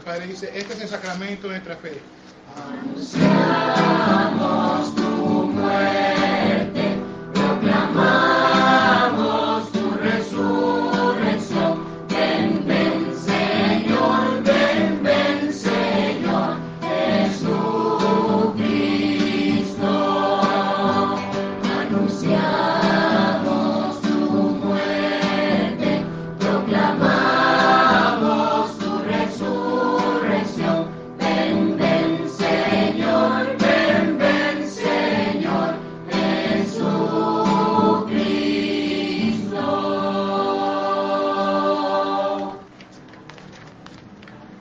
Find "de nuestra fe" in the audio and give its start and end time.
1.46-2.00